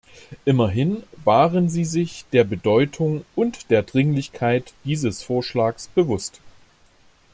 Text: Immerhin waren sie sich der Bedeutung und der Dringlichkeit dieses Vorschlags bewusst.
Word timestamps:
Immerhin 0.45 1.03
waren 1.25 1.69
sie 1.69 1.85
sich 1.85 2.25
der 2.33 2.43
Bedeutung 2.43 3.23
und 3.35 3.69
der 3.69 3.83
Dringlichkeit 3.83 4.73
dieses 4.83 5.21
Vorschlags 5.21 5.89
bewusst. 5.89 6.41